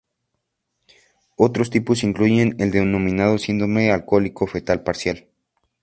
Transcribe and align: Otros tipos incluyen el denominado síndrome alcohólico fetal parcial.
Otros 1.35 1.69
tipos 1.69 2.03
incluyen 2.03 2.55
el 2.57 2.71
denominado 2.71 3.37
síndrome 3.37 3.91
alcohólico 3.91 4.47
fetal 4.47 4.81
parcial. 4.81 5.27